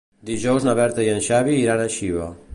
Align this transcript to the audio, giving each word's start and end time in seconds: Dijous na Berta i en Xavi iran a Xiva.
Dijous 0.29 0.65
na 0.67 0.73
Berta 0.79 1.05
i 1.05 1.11
en 1.17 1.21
Xavi 1.29 1.61
iran 1.61 1.87
a 1.87 1.91
Xiva. 1.99 2.33